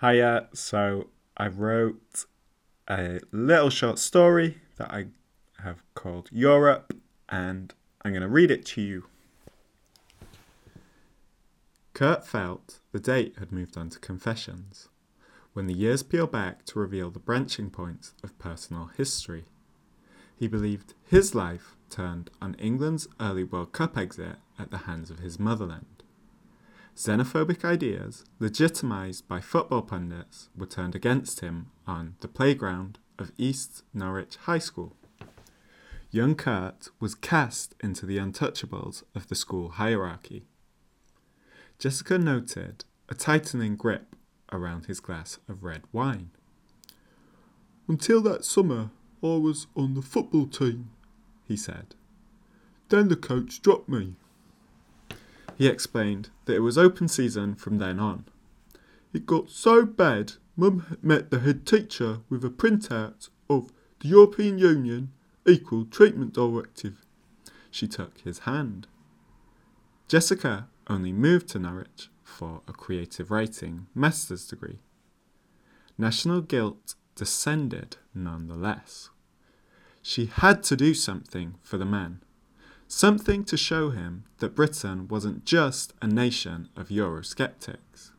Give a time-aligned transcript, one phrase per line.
[0.00, 0.48] Hiya.
[0.54, 2.24] So I wrote
[2.88, 5.06] a little short story that I
[5.62, 6.96] have called Europe,
[7.28, 9.04] and I'm going to read it to you.
[11.92, 14.88] Kurt felt the date had moved on to confessions,
[15.52, 19.44] when the years peel back to reveal the branching points of personal history.
[20.34, 25.18] He believed his life turned on England's early World Cup exit at the hands of
[25.18, 25.99] his motherland.
[26.96, 33.84] Xenophobic ideas, legitimised by football pundits, were turned against him on the playground of East
[33.94, 34.94] Norwich High School.
[36.10, 40.44] Young Kurt was cast into the untouchables of the school hierarchy.
[41.78, 44.16] Jessica noted a tightening grip
[44.52, 46.30] around his glass of red wine.
[47.88, 48.90] Until that summer,
[49.22, 50.90] I was on the football team,
[51.46, 51.94] he said.
[52.88, 54.16] Then the coach dropped me.
[55.60, 58.24] He explained that it was open season from then on.
[59.12, 64.58] It got so bad, Mum met the head teacher with a printout of the European
[64.58, 65.12] Union
[65.46, 67.04] Equal Treatment Directive.
[67.70, 68.86] She took his hand.
[70.08, 74.78] Jessica only moved to Norwich for a creative writing master's degree.
[75.98, 79.10] National guilt descended nonetheless.
[80.00, 82.22] She had to do something for the man.
[82.92, 88.10] Something to show him that Britain wasn't just a nation of Eurosceptics.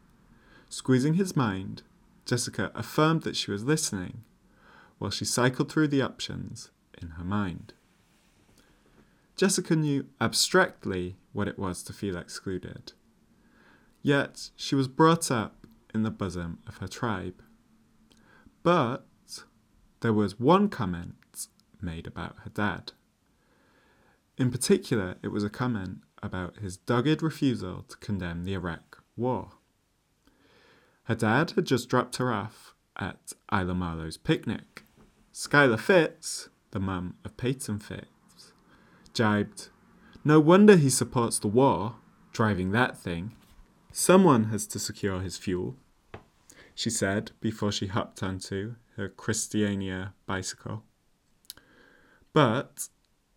[0.69, 1.81] Squeezing his mind,
[2.25, 4.23] Jessica affirmed that she was listening
[4.97, 7.73] while she cycled through the options in her mind.
[9.35, 12.93] Jessica knew abstractly what it was to feel excluded.
[14.01, 17.43] Yet she was brought up in the bosom of her tribe.
[18.63, 19.05] But
[19.99, 21.47] there was one comment
[21.81, 22.93] made about her dad.
[24.41, 29.51] In particular, it was a comment about his dogged refusal to condemn the Iraq War.
[31.03, 34.83] Her dad had just dropped her off at Isla Marlowe's picnic.
[35.31, 38.53] Skylar Fitz, the mum of Peyton Fitz,
[39.13, 39.69] jibed,
[40.23, 41.97] No wonder he supports the war,
[42.33, 43.35] driving that thing.
[43.91, 45.75] Someone has to secure his fuel,
[46.73, 50.83] she said before she hopped onto her Christiania bicycle.
[52.33, 52.87] But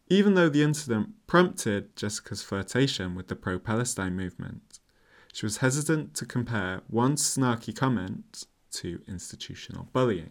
[0.09, 4.79] even though the incident prompted Jessica's flirtation with the pro Palestine movement,
[5.33, 10.31] she was hesitant to compare one snarky comment to institutional bullying.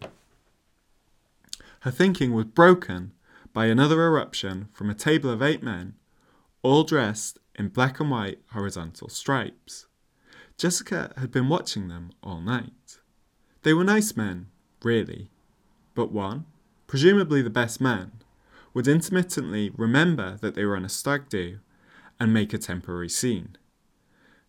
[1.80, 3.12] Her thinking was broken
[3.52, 5.94] by another eruption from a table of eight men,
[6.62, 9.86] all dressed in black and white horizontal stripes.
[10.56, 12.98] Jessica had been watching them all night.
[13.62, 14.46] They were nice men,
[14.82, 15.30] really,
[15.94, 16.46] but one,
[16.86, 18.12] presumably the best man,
[18.74, 21.60] would intermittently remember that they were on a stag do
[22.20, 23.56] and make a temporary scene.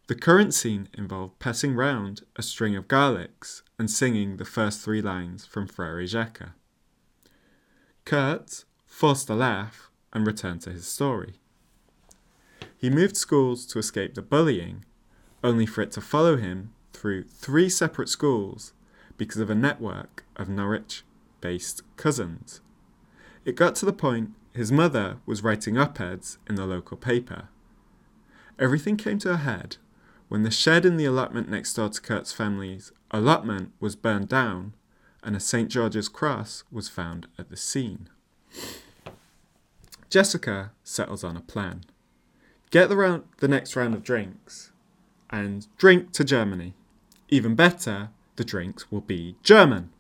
[0.08, 5.02] The current scene involved passing round a string of garlics and singing the first three
[5.02, 6.50] lines from Frere Jacques.
[8.04, 11.36] Kurt forced a laugh and returned to his story.
[12.78, 14.86] He moved schools to escape the bullying,
[15.44, 18.74] only for it to follow him through three separate schools
[19.18, 21.04] because of a network of Norwich
[21.42, 22.62] based cousins.
[23.46, 27.50] It got to the point his mother was writing op eds in the local paper.
[28.58, 29.78] Everything came to a head
[30.28, 34.74] when the shed in the allotment next door to Kurt's family's allotment was burned down
[35.24, 35.70] and a St.
[35.70, 38.10] George's cross was found at the scene.
[40.10, 41.82] Jessica settles on a plan.
[42.72, 44.72] Get the, round, the next round of drinks
[45.30, 46.74] and drink to Germany.
[47.30, 49.92] Even better, the drinks will be German.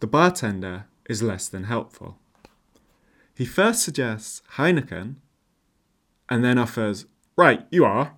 [0.00, 2.18] The bartender is less than helpful.
[3.34, 5.16] He first suggests Heineken
[6.28, 8.14] and then offers, Right, you are,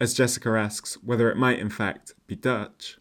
[0.00, 2.98] as Jessica asks whether it might in fact be Dutch.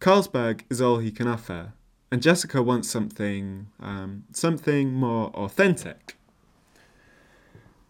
[0.00, 1.72] Carlsberg is all he can offer,
[2.10, 6.16] and Jessica wants something, um, something more authentic.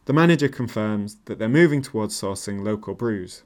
[0.07, 3.43] The manager confirms that they're moving towards sourcing local brews.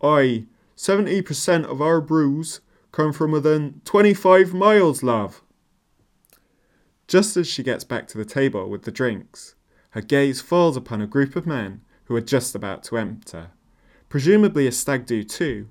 [0.00, 0.44] Aye,
[0.76, 2.60] 70% of our brews
[2.92, 5.42] come from within 25 miles, love.
[7.08, 9.54] Just as she gets back to the table with the drinks,
[9.90, 13.50] her gaze falls upon a group of men who are just about to enter,
[14.08, 15.68] presumably a stag do too,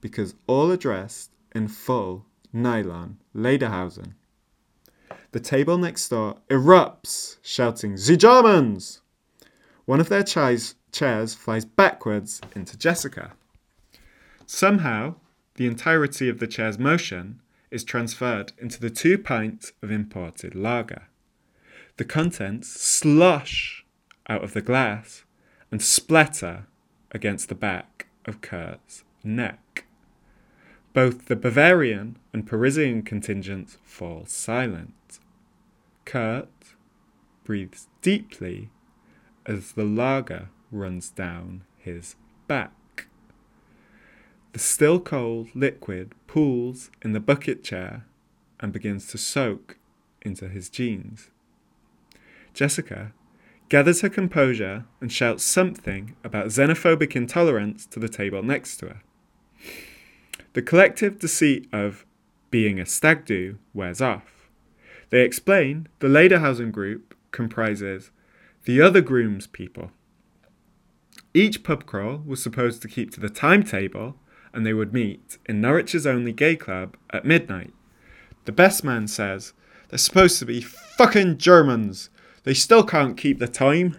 [0.00, 4.14] because all are dressed in full nylon lederhosen.
[5.32, 9.02] The table next door erupts, shouting, The Germans!
[9.84, 13.32] One of their chairs, chairs flies backwards into Jessica.
[14.46, 15.16] Somehow,
[15.56, 21.08] the entirety of the chair's motion is transferred into the two pints of imported lager.
[21.96, 23.84] The contents slush
[24.28, 25.24] out of the glass
[25.70, 26.66] and splatter
[27.10, 29.84] against the back of Kurt's neck.
[30.92, 35.20] Both the Bavarian and Parisian contingents fall silent.
[36.04, 36.48] Kurt
[37.44, 38.70] breathes deeply
[39.46, 42.16] as the lager runs down his
[42.46, 42.72] back.
[44.52, 48.06] The still cold liquid pools in the bucket chair
[48.60, 49.76] and begins to soak
[50.22, 51.30] into his jeans.
[52.54, 53.12] Jessica
[53.68, 59.02] gathers her composure and shouts something about xenophobic intolerance to the table next to her.
[60.54, 62.06] The collective deceit of
[62.50, 64.48] being a stag do wears off.
[65.10, 68.10] They explain the Lederhosen group comprises
[68.64, 69.92] the other groom's people.
[71.34, 74.16] Each pub crawl was supposed to keep to the timetable
[74.58, 77.72] and they would meet in Norwich's only gay club at midnight.
[78.44, 79.52] The best man says,
[79.88, 82.10] They're supposed to be fucking Germans.
[82.42, 83.96] They still can't keep the time.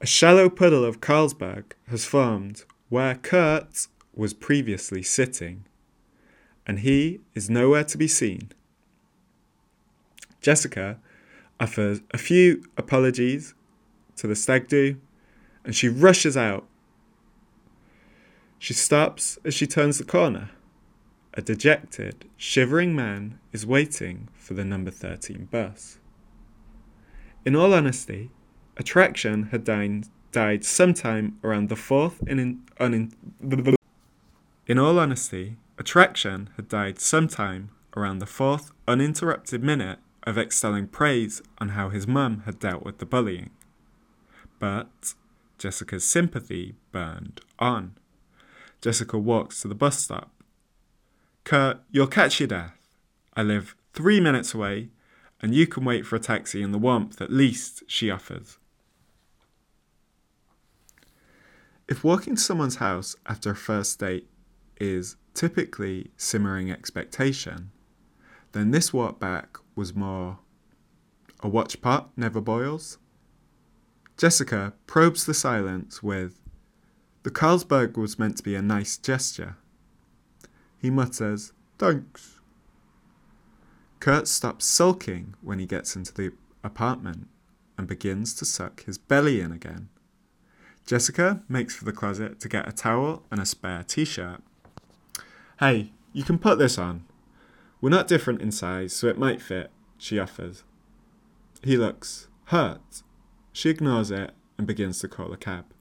[0.00, 5.66] A shallow puddle of Carlsberg has formed where Kurt was previously sitting,
[6.66, 8.52] and he is nowhere to be seen.
[10.40, 10.98] Jessica
[11.60, 13.52] offers a few apologies
[14.16, 14.96] to the stag do,
[15.62, 16.66] and she rushes out.
[18.64, 20.48] She stops as she turns the corner.
[21.34, 25.98] A dejected, shivering man is waiting for the number 13 bus.
[27.44, 28.30] In all honesty,
[28.78, 33.12] attraction had died, died sometime around the fourth in, unin,
[34.66, 41.42] in all honesty, attraction had died sometime around the fourth uninterrupted minute of extolling praise
[41.58, 43.50] on how his mum had dealt with the bullying.
[44.58, 45.12] But
[45.58, 47.96] Jessica's sympathy burned on.
[48.84, 50.30] Jessica walks to the bus stop.
[51.44, 52.76] Kurt, you'll catch your death.
[53.34, 54.90] I live three minutes away,
[55.40, 58.58] and you can wait for a taxi in the warmth at least, she offers.
[61.88, 64.28] If walking to someone's house after a first date
[64.78, 67.70] is typically simmering expectation,
[68.52, 70.40] then this walk back was more
[71.40, 72.98] a watch pot never boils.
[74.18, 76.43] Jessica probes the silence with,
[77.24, 79.56] The Carlsberg was meant to be a nice gesture.
[80.78, 82.38] He mutters, Thanks.
[83.98, 86.32] Kurt stops sulking when he gets into the
[86.62, 87.28] apartment
[87.78, 89.88] and begins to suck his belly in again.
[90.86, 94.42] Jessica makes for the closet to get a towel and a spare t shirt.
[95.58, 97.06] Hey, you can put this on.
[97.80, 100.62] We're not different in size, so it might fit, she offers.
[101.62, 103.02] He looks hurt.
[103.52, 105.73] She ignores it and begins to call a cab.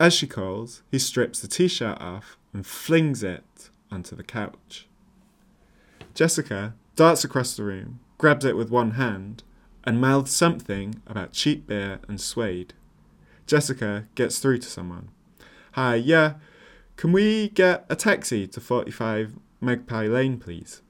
[0.00, 4.88] As she calls, he strips the t shirt off and flings it onto the couch.
[6.14, 9.42] Jessica darts across the room, grabs it with one hand,
[9.84, 12.72] and mouths something about cheap beer and suede.
[13.46, 15.10] Jessica gets through to someone.
[15.72, 16.34] Hi, yeah,
[16.96, 20.80] can we get a taxi to 45 Magpie Lane, please?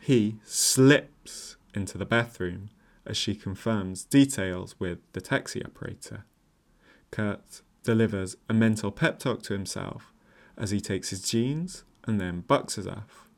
[0.00, 2.70] He slips into the bathroom
[3.06, 6.24] as she confirms details with the taxi operator.
[7.12, 10.12] Kurt delivers a mental pep talk to himself
[10.58, 13.28] as he takes his jeans and then boxes off.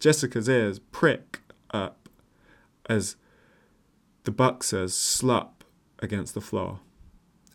[0.00, 1.40] Jessica's ears prick
[1.70, 2.08] up
[2.90, 3.16] as
[4.24, 5.64] the boxers slop
[6.00, 6.80] against the floor.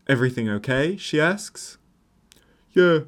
[0.07, 0.95] Everything okay?
[0.95, 1.77] she asks.
[2.71, 2.99] Yeah,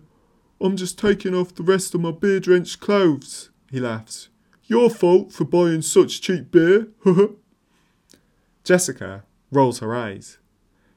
[0.59, 4.27] I'm just taking off the rest of my beer drenched clothes, he laughs.
[4.65, 6.89] Your fault for buying such cheap beer.
[8.65, 10.37] Jessica rolls her eyes.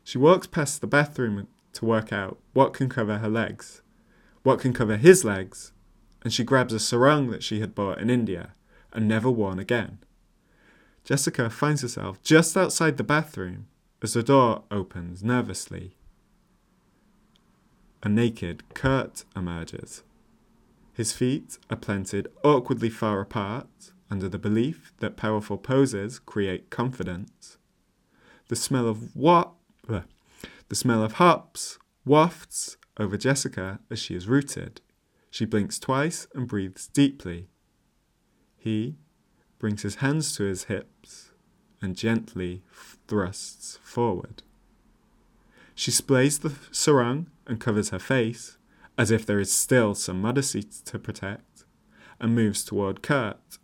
[0.03, 3.83] She walks past the bathroom to work out what can cover her legs,
[4.43, 5.73] what can cover his legs,
[6.23, 8.55] and she grabs a sarong that she had bought in India
[8.93, 9.99] and never worn again.
[11.05, 13.67] Jessica finds herself just outside the bathroom
[14.03, 15.97] as the door opens nervously
[18.03, 20.03] a naked Kurt emerges.
[20.93, 27.59] His feet are planted awkwardly far apart under the belief that powerful poses create confidence.
[28.49, 29.53] The smell of what?
[30.73, 34.81] The smell of hops wafts over Jessica as she is rooted.
[35.31, 37.49] She blinks twice and breathes deeply.
[38.57, 38.97] He
[39.59, 41.33] brings his hands to his hips
[41.83, 42.63] and gently
[43.07, 44.45] thrusts forward.
[45.75, 48.57] She splays the sarong and covers her face,
[48.97, 51.67] as if there is still some modesty to protect,
[52.19, 53.59] and moves toward Kurt.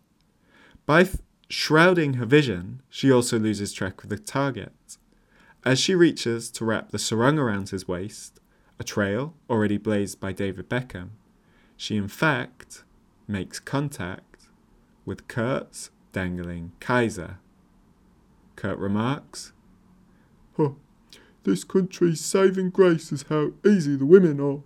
[0.85, 1.15] By th-
[1.49, 4.73] shrouding her vision, she also loses track of the target.
[5.65, 8.39] As she reaches to wrap the sarong around his waist,
[8.79, 11.09] a trail already blazed by David Beckham,
[11.75, 12.83] she in fact
[13.27, 14.47] makes contact
[15.05, 17.39] with Kurt's dangling Kaiser.
[18.55, 19.51] Kurt remarks,
[20.55, 20.71] Huh,
[21.43, 24.61] this country's saving grace is how easy the women are.